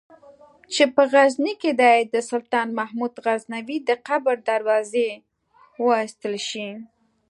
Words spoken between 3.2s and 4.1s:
غزنوي د